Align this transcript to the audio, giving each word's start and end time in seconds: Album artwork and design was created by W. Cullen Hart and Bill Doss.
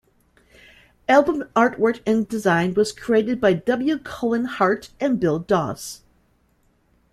Album 1.07 1.43
artwork 1.55 2.01
and 2.07 2.27
design 2.27 2.73
was 2.73 2.91
created 2.91 3.39
by 3.39 3.53
W. 3.53 3.99
Cullen 3.99 4.45
Hart 4.45 4.89
and 4.99 5.19
Bill 5.19 5.37
Doss. 5.37 6.01